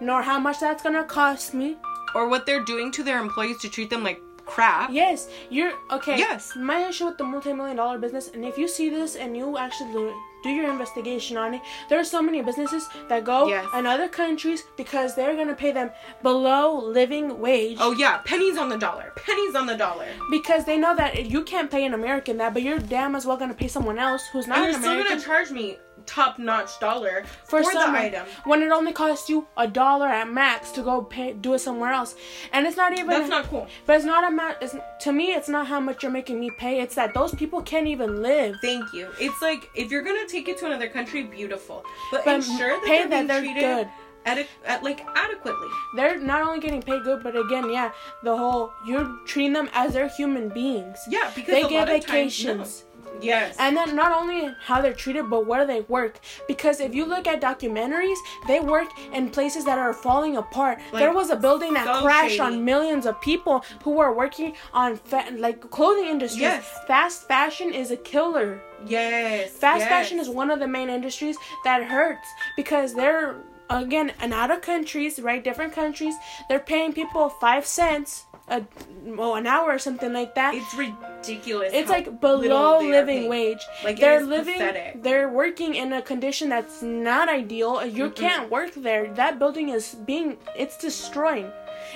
[0.00, 1.76] nor how much that's gonna cost me.
[2.14, 4.90] Or what they're doing to their employees to treat them like crap.
[4.92, 6.18] Yes, you're okay.
[6.18, 6.52] Yes.
[6.54, 10.12] My issue with the multi-million dollar business, and if you see this and you actually
[10.42, 13.66] do- your investigation on it, there are so many businesses that go Yes.
[13.74, 15.90] in other countries because they're gonna pay them
[16.22, 17.78] below living wage.
[17.80, 19.12] Oh yeah, pennies on the dollar.
[19.16, 20.06] Pennies on the dollar.
[20.30, 23.36] Because they know that you can't pay an American that, but you're damn as well
[23.36, 26.78] gonna pay someone else who's not And an you're still gonna charge me top notch
[26.80, 28.26] dollar for, for, the some item.
[28.44, 31.92] when it only costs you a dollar at max to go pay do it somewhere
[31.92, 32.14] else,
[32.52, 33.08] and it's not even.
[33.08, 33.66] That's not cool.
[33.86, 36.50] But it's not a ma- it's, to me, it's not how much you're making me
[36.58, 36.80] pay.
[36.80, 38.56] It's that those people can't even live.
[38.62, 39.08] Thank you.
[39.20, 42.84] It's like if you're gonna take it to another country, beautiful, but, But ensure that
[42.86, 43.88] they're that they're treated good.
[44.24, 45.66] At, like adequately.
[45.96, 47.90] They're not only getting paid good, but again, yeah,
[48.22, 50.98] the whole you're treating them as they're human beings.
[51.08, 52.84] Yeah, because They a get lot of times, vacations.
[52.91, 52.91] no.
[53.22, 53.56] Yes.
[53.58, 56.20] And then not only how they're treated, but where they work.
[56.48, 60.78] Because if you look at documentaries, they work in places that are falling apart.
[60.92, 62.40] Like, there was a building that so crashed shady.
[62.40, 66.42] on millions of people who were working on fa- like clothing industries.
[66.42, 66.78] Yes.
[66.86, 68.60] Fast fashion is a killer.
[68.86, 69.50] yes.
[69.52, 69.88] Fast yes.
[69.88, 73.36] fashion is one of the main industries that hurts because they're
[73.78, 75.42] again in other countries, right?
[75.42, 76.14] Different countries,
[76.48, 78.64] they're paying people five cents a
[79.04, 80.54] well, an hour or something like that.
[80.54, 81.70] It's ridiculous.
[81.72, 83.60] It's like below little they are living wage.
[83.84, 85.02] Like, they're living, pathetic.
[85.02, 87.84] they're working in a condition that's not ideal.
[87.86, 89.12] You can't work there.
[89.14, 91.50] That building is being, it's destroying.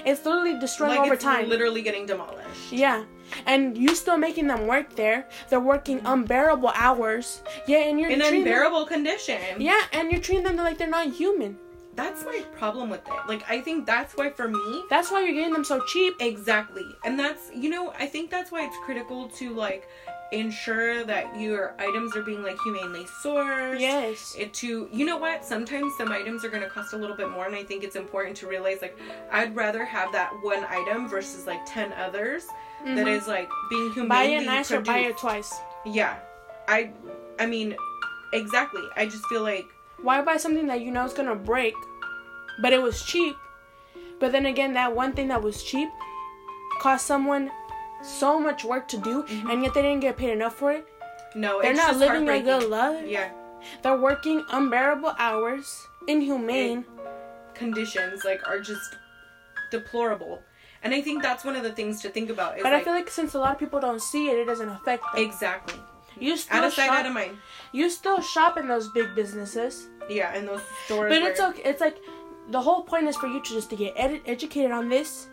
[0.04, 1.48] It's literally destroying Like over it's time.
[1.48, 2.70] literally getting demolished.
[2.72, 3.04] yeah.
[3.44, 5.28] And you still making them work there.
[5.48, 7.42] They're working unbearable hours.
[7.66, 9.40] Yeah, and you're In treating them- unbearable condition.
[9.58, 11.58] yeah, and you're treating them like they're not human.
[11.96, 13.28] That's my problem with it.
[13.28, 16.14] Like I think that's why for me That's why you're getting them so cheap.
[16.20, 16.84] Exactly.
[17.04, 19.88] And that's, you know, I think that's why it's critical to like
[20.32, 23.80] ensure that your items are being like humanely sourced.
[23.80, 24.34] Yes.
[24.38, 25.44] It to you know what?
[25.44, 28.36] Sometimes some items are gonna cost a little bit more, and I think it's important
[28.38, 28.98] to realize like
[29.32, 32.46] I'd rather have that one item versus like ten others
[32.84, 34.08] that is like being Mm-hmm.
[34.08, 35.54] Buy it nice or buy it twice.
[35.84, 36.18] Yeah,
[36.68, 36.90] I,
[37.38, 37.76] I mean,
[38.32, 38.82] exactly.
[38.96, 39.66] I just feel like
[40.02, 41.74] Why buy something that you know is gonna break,
[42.60, 43.34] but it was cheap?
[44.18, 45.88] But then again, that one thing that was cheap
[46.80, 47.50] cost someone
[48.02, 49.50] so much work to do, Mm-hmm.
[49.50, 50.86] and yet they didn't get paid enough for it.
[51.34, 51.98] no, it's just not.
[51.98, 53.04] They're not living a good life.
[53.06, 53.30] Yeah,
[53.82, 56.84] They're working unbearable hours, inhumane.
[57.54, 58.96] conditions like are just
[59.70, 60.42] deplorable,
[60.82, 62.56] and I think that's one of the things to think about.
[62.58, 64.44] Is But like, I feel like since a lot of people don't see it, it
[64.44, 65.24] doesn't affect them.
[65.24, 65.80] exactly
[66.18, 66.98] You still out of sight, shop.
[67.00, 67.36] out of mind.
[67.72, 71.10] You still shop in those big businesses, Yeah, in those stores.
[71.12, 71.62] but it's okay.
[71.64, 71.96] It's like
[72.50, 75.28] the whole point is for you to just to get ed- educated on this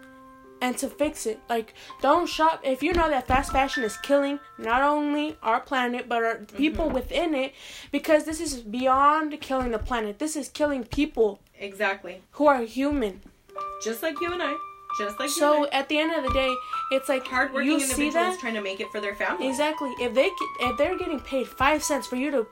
[0.61, 1.39] and to fix it.
[1.49, 6.07] Like, don't shop if you know that fast fashion is killing not only our planet
[6.07, 6.95] but our people Mm-hmm.
[6.95, 7.53] within it,
[7.91, 10.19] because this is beyond killing the planet.
[10.19, 13.21] This is killing people exactly who are human.
[13.83, 14.55] just like you and I,
[14.97, 16.53] just like So at the end of the day,
[16.91, 19.47] it's like hardworking you see individuals that trying to make it for their family.
[19.47, 19.91] exactly.
[19.99, 20.29] If they
[20.59, 22.47] if they're getting paid five cents for you to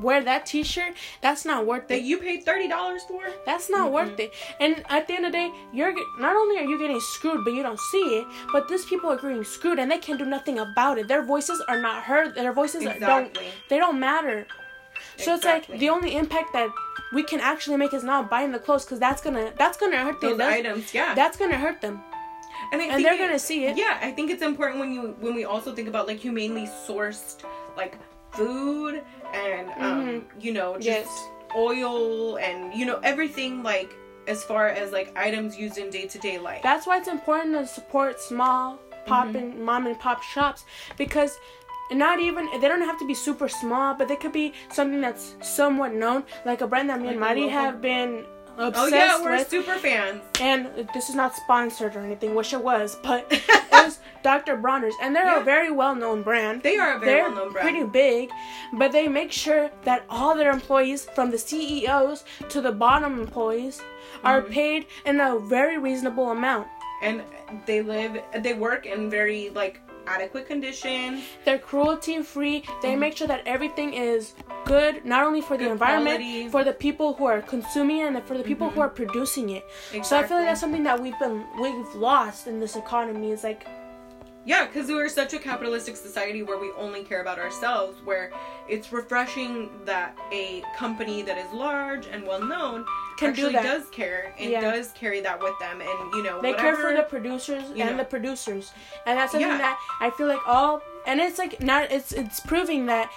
[0.00, 1.98] wear that T-shirt, that's not worth That it.
[1.98, 3.24] That you paid thirty dollars for.
[3.44, 4.32] That's not worth it.
[4.58, 7.52] And at the end of the day, you're not only are you getting screwed, but
[7.52, 8.26] you don't see it.
[8.52, 11.08] But these people are getting screwed, and they can do nothing about it.
[11.08, 12.34] Their voices are not heard.
[12.34, 14.46] Their voices are, don't they don't matter.
[15.18, 16.70] So it's like the only impact that
[17.12, 20.20] we can actually make us not buying the clothes, because that's gonna that's gonna hurt
[20.20, 20.30] them.
[20.30, 21.14] Those That's, items, yeah.
[21.14, 22.00] that's gonna hurt them.
[22.72, 23.76] and I and think they're it- gonna see it.
[23.76, 27.42] Yeah, I think it's important when you when we also think about like humanely sourced
[27.76, 27.98] like
[28.32, 29.02] food
[29.34, 31.08] and um you know just Mm-hmm.
[31.10, 31.28] Yes.
[31.54, 33.90] oil and you know everything like
[34.26, 36.62] as far as like items used in day to day life.
[36.62, 39.36] That's why it's important to support small pop Mm-hmm.
[39.36, 40.64] and mom and pop shops
[40.96, 41.36] because
[41.94, 45.34] not even they don't have to be super small, but they could be something that's
[45.42, 48.24] somewhat known, like a brand that me and Like a Mari have been
[48.58, 48.94] obsessed with.
[48.94, 49.48] oh yeah, we're with.
[49.48, 50.20] super fans.
[50.40, 52.34] and this is not sponsored or anything.
[52.34, 54.56] Wish it was, but it was Dr.
[54.56, 55.40] Bronner's, and they're Yeah.
[55.40, 56.62] a very well-known brand.
[56.62, 57.66] They are a very They're well-known brand.
[57.68, 58.30] pretty big,
[58.74, 63.80] but they make sure that all their employees, from the CEOs to the bottom employees,
[64.22, 64.52] are Mm-hmm.
[64.52, 66.68] paid in a very reasonable amount.
[67.02, 67.22] and
[67.66, 68.12] they live
[68.44, 72.64] they work in very like adequate conditions They're cruelty free.
[72.82, 74.34] They make sure that everything is
[74.64, 75.72] good, not only for the Mm-hmm.
[75.72, 76.40] Environment, quality.
[76.42, 76.50] Mm-hmm.
[76.50, 79.64] for the people who are consuming it, and for the people who are producing it.
[80.02, 83.30] So I feel like that's something that we've been we've lost in this economy.
[83.32, 83.66] Is like
[84.44, 88.32] yeah because we're such a capitalistic society where we only care about ourselves where
[88.68, 92.84] it's refreshing that a company that is large and well known
[93.18, 93.62] Can do actually that.
[93.62, 94.60] does care and Yeah.
[94.60, 97.76] does carry that with them and you know they whatever care for the producers and
[97.78, 97.96] know.
[97.96, 98.72] the producers,
[99.06, 99.58] and that's something Yeah.
[99.58, 100.82] that I feel like all.
[101.06, 101.90] And it's like not.
[101.90, 103.10] It's it's proving that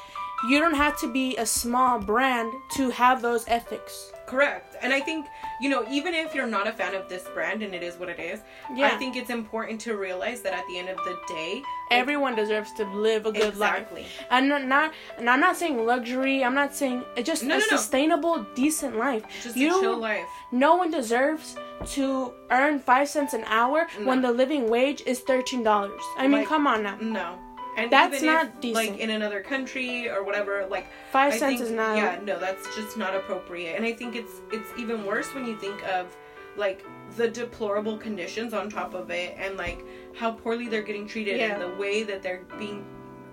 [0.49, 4.11] you don't have to be a small brand to have those ethics.
[4.27, 5.25] Correct and i think
[5.61, 8.09] you know even if you're not a fan of this brand and it is what
[8.09, 8.41] it is
[8.73, 8.87] Yeah.
[8.87, 11.61] i think it's important to realize that at the end of the day
[11.91, 14.01] Everyone deserves to live a good Exactly.
[14.01, 14.25] life.
[14.31, 16.43] And not, not and I'm not saying luxury.
[16.43, 17.77] I'm not saying it's just No, a no, no.
[17.77, 19.23] sustainable, decent life.
[19.43, 21.55] just you, a chill life No one deserves
[21.93, 26.01] to earn five cents an hour when the living wage is thirteen dollars.
[26.17, 26.97] I mean, Like- come on now.
[26.99, 27.37] No.
[27.77, 28.91] And That's even not decent.
[28.91, 32.39] Like in another country or whatever, like Five I cents think- is not- Yeah, no,
[32.39, 33.75] that's just not appropriate.
[33.75, 36.15] And I think it's it's even worse when you think of
[36.57, 36.85] like
[37.17, 39.83] the deplorable conditions on top of it and like
[40.15, 41.53] how poorly they're getting treated Yeah.
[41.53, 42.85] and the way that they're being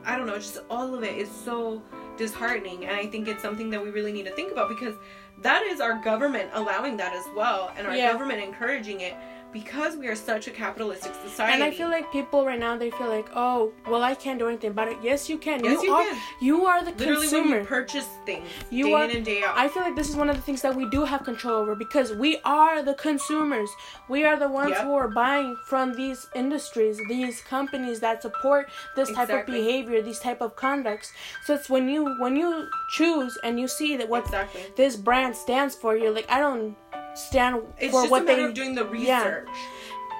[0.05, 1.81] I don't know, just all of it is so
[2.16, 4.94] disheartening and I think it's something that we really need to think about because
[5.42, 8.11] that is our government allowing that as well and our Yeah.
[8.12, 9.14] government encouraging it
[9.53, 11.55] because we are such a capitalistic society.
[11.55, 14.49] And I feel like people right now they feel like, oh, well, I can't do
[14.49, 14.97] anything about it.
[15.03, 15.62] Yes, you can.
[15.65, 16.03] Yes, you, you are.
[16.05, 16.19] can.
[16.41, 17.57] You are the literally consumer.
[17.59, 19.57] when purchase things You day are- in and day out.
[19.57, 21.75] I feel like this is one of the things that we do have control over
[21.75, 23.71] because we are the consumers.
[24.09, 24.85] We are the ones Yep.
[24.85, 30.19] who are buying from these industries, these companies that support this type of behavior, these
[30.19, 31.12] type of conducts.
[31.45, 34.62] So it's when you when you choose and you see that what Exactly.
[34.77, 36.77] this brand stands for, you're like, I don't
[37.14, 39.07] stand It's for what they of doing the research.
[39.07, 39.44] yeah.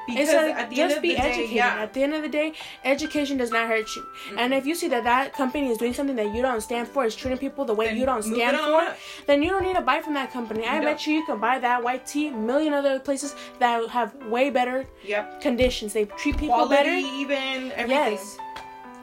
[0.05, 1.51] Because at the just end of be the day, educated.
[1.53, 4.05] yeah, At the end of the day, education does not hurt you.
[4.37, 7.05] And if you see that that company is doing something that you don't stand for,
[7.05, 8.97] is treating people the way Then you don't stand for, up.
[9.29, 10.65] then you don't need to buy from that company.
[10.67, 10.87] I No.
[10.87, 14.51] bet you you can buy that white tee a million other places that have way
[14.51, 15.41] better yep.
[15.41, 15.93] conditions.
[15.93, 16.91] They treat people Quality, better.
[16.91, 18.39] even everything, Yes.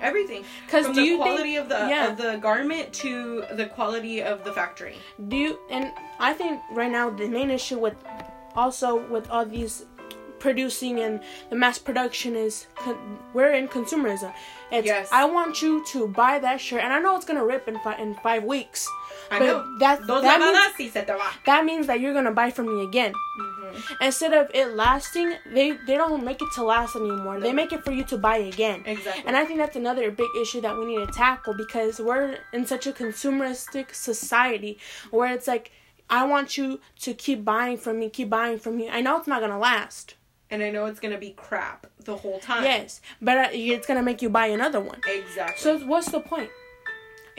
[0.01, 0.43] Everything.
[0.69, 2.07] 'Cause from do the you think- quality of the yeah.
[2.09, 4.97] of the garment to the quality of the factory.
[5.27, 7.95] Do you, and I think right now the main issue with
[8.55, 9.85] also with all these
[10.39, 14.31] producing and the mass production is con- we're in consumerism.
[14.71, 15.09] It's Yes.
[15.11, 17.99] I want you to buy that shirt, and I know it's gonna rip in five
[17.99, 18.87] in five weeks.
[19.31, 19.65] I but know.
[19.79, 21.29] That that means, lavadas y se te va.
[21.45, 23.11] that means that you're gonna buy from me again.
[23.13, 23.48] Mm-hmm.
[24.01, 27.39] Instead of it lasting, they they don't make it to last anymore.
[27.39, 28.83] They make it for you to buy again.
[28.85, 29.23] Exactly.
[29.25, 32.65] And I think that's another big issue that we need to tackle because we're in
[32.65, 34.77] such a consumeristic society
[35.11, 35.71] where it's like
[36.09, 38.89] I want you to keep buying from me, keep buying from me.
[38.89, 40.15] I know it's not gonna last.
[40.51, 42.63] and I know it's gonna be crap the whole time.
[42.63, 44.99] Yes, but uh, it's gonna make you buy another one.
[45.07, 45.61] Exactly.
[45.61, 46.49] So what's the point?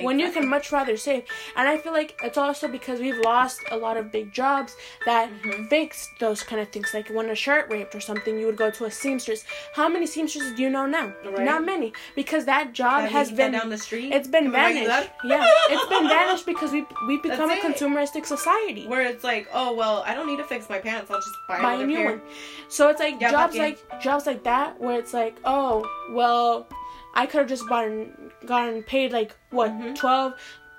[0.04, 1.24] When you can much rather save,
[1.56, 4.74] and I feel like it's also because we've lost a lot of big jobs
[5.06, 5.66] that Mm-hmm.
[5.68, 6.88] fix those kind of things.
[6.92, 9.44] Like when a shirt ripped or something, you would go to a seamstress.
[9.74, 11.12] How many seamstresses do you know now?
[11.24, 11.44] Right.
[11.44, 14.12] Not many, because that job That has been down the street.
[14.12, 15.10] It's been Can vanished.
[15.24, 17.84] Yeah, it's been vanished because we we've become a That's it.
[17.86, 18.86] consumeristic society.
[18.86, 21.10] Where it's like, oh well, I don't need to fix my pants.
[21.10, 22.10] I'll just buy, buy a new pair.
[22.10, 22.20] one.
[22.68, 26.66] So it's like Yeah, jobs like jobs like that where it's like, oh, well,
[27.14, 29.94] I could have just and gotten paid like what Mhm.
[29.96, 30.34] 12,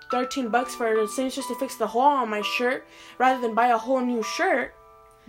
[0.09, 2.85] 13 bucks for the seamstress to fix the hole on my shirt
[3.17, 4.73] rather than buy a whole new shirt,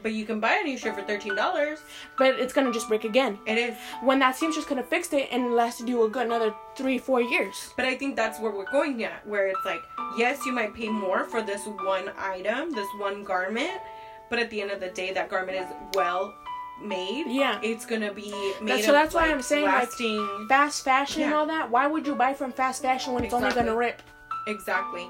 [0.03, 1.79] But you can buy a new shirt for thirteen dollars.
[2.19, 3.39] but it's gonna just break again.
[3.47, 3.75] It is.
[4.01, 7.21] When that seamstress could have fixed it and lasted you a good another three, four
[7.21, 7.73] years.
[7.77, 9.83] But I think that's where we're going at, where it's like,
[10.17, 13.81] yes, you might pay more for this one item, this one garment,
[14.31, 16.35] but at the end of the day, that garment is well
[16.85, 17.27] made.
[17.29, 17.59] Yeah.
[17.63, 19.89] It's gonna be made That's- so that's why like, I'm saying, like.
[20.49, 21.71] Fast fashion and all that.
[21.71, 24.03] Why would you buy from fast fashion when it's only gonna rip?
[24.47, 25.07] exactly.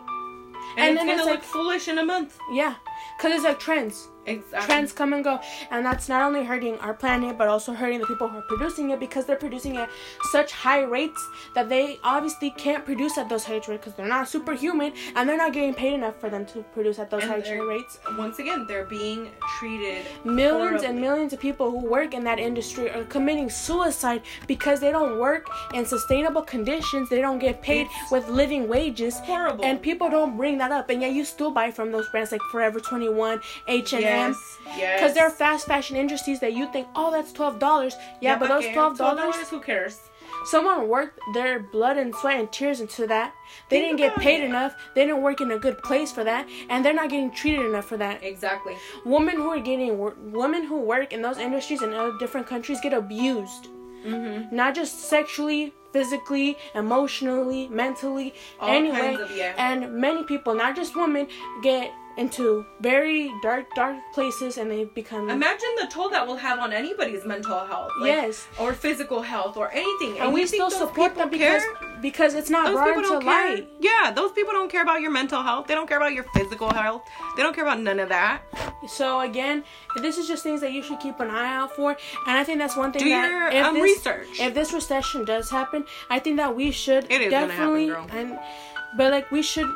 [0.77, 2.39] And, And it's then gonna it's look like- foolish in a month.
[2.53, 2.75] Yeah,
[3.19, 4.09] cause it's like trends.
[4.25, 4.67] Exactly.
[4.67, 5.41] trends come and go
[5.73, 8.91] and that's not only hurting our planet but also hurting the people who are producing
[8.91, 9.91] it because they're producing at
[10.31, 11.21] such high rates
[11.57, 15.37] that they obviously can't produce at those high rates because they're not superhuman and they're
[15.37, 18.65] not getting paid enough for them to produce at those And high rates Once again,
[18.69, 23.51] they're being treated millions and millions of people who work in that industry are committing
[23.51, 28.69] suicide because they don't work in sustainable conditions they don't get paid It's with living
[28.69, 29.65] wages horrible.
[29.65, 32.41] and people don't bring that up and yet you still buy from those brands like
[32.53, 35.01] forever 21 h&m yes, yes.
[35.01, 37.95] because there are fast fashion industries that you think, oh, that's twelve dollars.
[38.21, 39.99] Yeah, but those okay, twelve dollars, Who cares?
[40.47, 43.33] someone worked their blood and sweat and tears into that.
[43.69, 44.47] They Think didn't get paid it.
[44.47, 44.75] enough.
[44.95, 47.85] They didn't work in a good place for that, and they're not getting treated enough
[47.87, 48.23] for that.
[48.25, 48.75] Exactly.
[49.05, 52.79] Women who are getting wor- women who work in those industries in other different countries
[52.83, 53.69] get abused,
[54.05, 54.57] Mm-hmm.
[54.57, 59.15] not just sexually, physically, emotionally, mentally, All anyway.
[59.15, 59.55] of yeah.
[59.57, 61.29] And many people, not just women,
[61.63, 66.59] get into very dark, dark places, and they become Imagine the toll that will have
[66.59, 67.91] on anybody's mental health.
[68.01, 68.47] like, Yes.
[68.61, 70.19] Or physical health or anything.
[70.21, 72.01] and we you think still support them because care?
[72.03, 73.55] because it's not those brought people don't care.
[73.55, 73.69] light.
[73.81, 75.67] Yeah, those people don't care about your mental health.
[75.69, 77.03] They don't care about your physical health.
[77.37, 78.43] They don't care about none of that.
[78.89, 79.65] So again,
[80.03, 81.91] this is just things that you should keep an eye out for,
[82.27, 84.27] and I think that's one thing Do that your if um, this, research.
[84.41, 88.07] If this recession does happen, I think that we should It is happen, definitely girl.
[88.13, 88.39] and
[88.99, 89.67] but like we should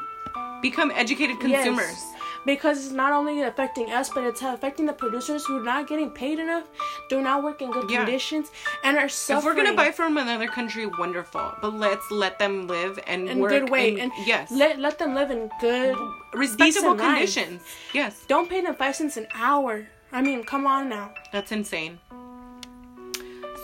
[0.63, 1.53] Become educated consumers.
[1.53, 2.16] yes, consumers.
[2.47, 6.11] Because it's not only affecting us, but it's affecting the producers who are not getting
[6.11, 6.65] paid enough,
[7.11, 8.05] do not work in good Yeah.
[8.05, 8.51] conditions,
[8.85, 11.53] and are so If we're gonna buy from another country, wonderful.
[11.61, 14.99] But let's let them live and in work good way, in- and yes, let let
[14.99, 15.97] them live in good,
[16.33, 17.07] respectable decent life.
[17.09, 17.63] conditions.
[17.93, 19.89] Yes, Don't pay them five cents an hour.
[20.13, 21.11] I mean, come on now.
[21.33, 21.99] that's insane.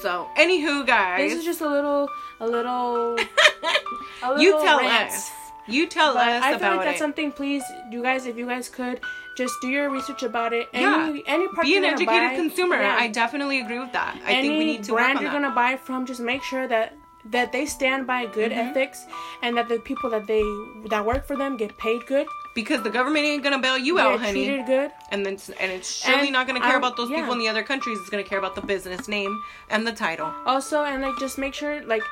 [0.02, 2.08] So, anywho, guys, This is just a little,
[2.40, 3.16] a little,
[4.24, 5.12] a you tell rant.
[5.12, 5.30] us.
[5.68, 6.98] You tell But us I feel like that's it.
[6.98, 7.32] something.
[7.32, 9.00] Please, you guys, if you guys could,
[9.36, 10.68] just do your research about it.
[10.72, 12.80] Any, yeah, any product be an educated buy, consumer.
[12.80, 12.96] yeah.
[12.98, 14.16] I definitely agree with that.
[14.26, 16.66] I any think we need to work brand you're gonna buy from, just make sure
[16.68, 16.94] that
[17.26, 18.70] that they stand by good Mm-hmm.
[18.70, 19.06] ethics
[19.42, 20.42] and that the people that they
[20.90, 24.06] that work for them get paid good, because the government ain't gonna bail you get
[24.06, 24.44] out, honey.
[24.44, 24.90] treated good.
[25.12, 27.18] And then, and it's surely And not gonna care I- about those yeah.
[27.20, 27.98] people in the other countries.
[28.00, 30.30] It's gonna care about the business name and the title.
[30.44, 32.02] Also, and like just make sure like.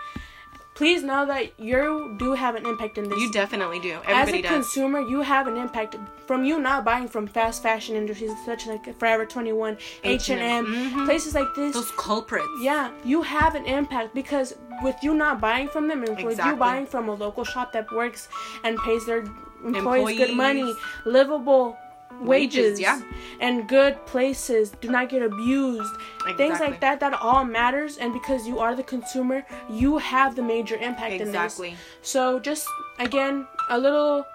[0.81, 3.19] Please know that you do have an impact in this.
[3.21, 3.99] You definitely do.
[4.07, 4.51] As a does.
[4.51, 5.95] consumer, you have an impact
[6.27, 11.05] from you not buying from fast fashion industries such like Forever 21, H&M, Mhm.
[11.05, 11.75] places like this.
[11.75, 12.49] Those culprits.
[12.63, 16.57] Yeah, you have an impact because with you not buying from them and with you
[16.57, 18.29] buying from a local shop that works
[18.65, 19.25] and pays their
[19.63, 20.75] employees, good money,
[21.05, 21.77] livable
[22.21, 23.01] wages, Wages, yeah.
[23.41, 25.93] and good places, do not get abused.
[26.37, 30.43] Things like that that all matters and because you are the consumer, you have the
[30.43, 31.71] major impact in Exactly.
[31.71, 31.79] this.
[32.03, 32.67] So just
[32.99, 34.27] again, a little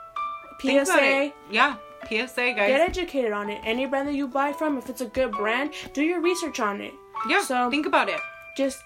[0.60, 1.32] PSA.
[1.52, 1.76] Yeah.
[2.08, 2.70] PSA, guys.
[2.70, 3.62] Get educated on it.
[3.64, 6.82] Any brand that you buy from, if it's a good brand, do your research on
[6.82, 6.94] it.
[7.30, 7.42] yeah.
[7.42, 8.20] so- think about it.
[8.56, 8.84] Just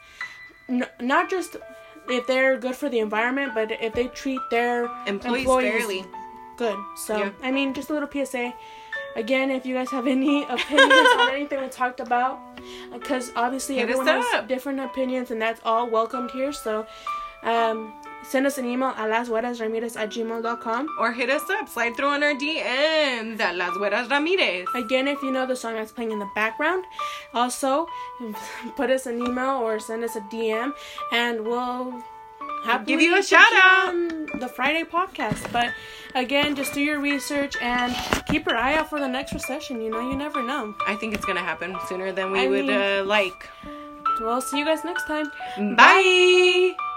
[0.67, 1.57] n- not just
[2.07, 6.05] if they're good for the environment, but if they treat their Employees, employees fairly.
[6.57, 6.77] good.
[6.95, 7.29] So Yeah.
[7.43, 8.53] I mean, just a little PSA.
[9.15, 12.39] Again, if you guys have any opinions on anything we talked about,
[12.93, 16.51] because obviously Hit everyone has different opinions, and that's all welcomed here.
[16.51, 16.85] So,
[17.43, 17.93] um,
[18.23, 20.87] send us an email at lashuerasramirez at gmail.com.
[20.99, 21.69] Or hit us up.
[21.69, 23.75] Slide through on our DMs at Las
[24.09, 24.67] Ramirez.
[24.75, 26.85] Again, if you know the song that's playing in the background,
[27.33, 27.87] also
[28.75, 30.73] put us an email or send us a DM,
[31.11, 32.03] and we'll
[32.63, 33.89] happily Give you a shout out.
[33.89, 35.51] on the Friday podcast.
[35.51, 35.69] But
[36.15, 37.95] again, just do your research and
[38.27, 39.81] keep your eye out for the next recession.
[39.81, 40.73] You know, you never know.
[40.87, 43.49] I think it's gonna happen sooner than we I would mean- uh, like.
[44.21, 45.31] We'll see you guys next time.
[45.77, 46.75] Bye.